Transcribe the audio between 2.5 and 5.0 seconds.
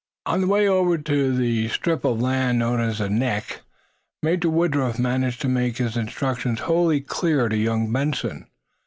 known as the "neck" Major Woodruff